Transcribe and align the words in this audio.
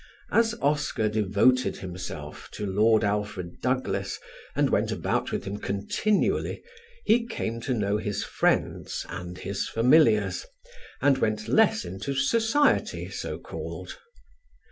As 0.31 0.55
Oscar 0.63 1.09
devoted 1.09 1.77
himself 1.77 2.49
to 2.53 2.65
Lord 2.65 3.03
Alfred 3.03 3.61
Douglas 3.61 4.17
and 4.55 4.71
went 4.71 4.91
about 4.91 5.31
with 5.31 5.43
him 5.43 5.57
continually, 5.57 6.63
he 7.05 7.27
came 7.27 7.61
to 7.61 7.73
know 7.75 7.97
his 7.97 8.23
friends 8.23 9.05
and 9.09 9.37
his 9.37 9.67
familiars, 9.67 10.47
and 11.03 11.19
went 11.19 11.47
less 11.47 11.85
into 11.85 12.15
society 12.15 13.11
so 13.11 13.37
called. 13.37 13.99